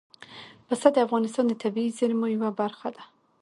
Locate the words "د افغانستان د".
0.93-1.53